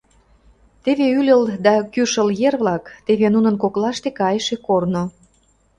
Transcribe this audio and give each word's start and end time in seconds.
Теве 0.83 1.05
Ӱлыл 1.19 1.41
да 1.65 1.73
Кӱшыл 1.93 2.27
ер-влак, 2.47 2.83
теве 3.05 3.27
нунын 3.35 3.55
коклаште 3.63 4.09
кайыше 4.19 4.55
корно. 4.67 5.03